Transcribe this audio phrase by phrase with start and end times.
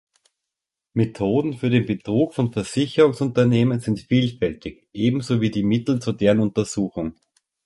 [0.95, 7.13] Methoden für den Betrug von Versicherungsunternehmen sind vielfältig, ebenso wie die Mittel zu deren Untersuchung.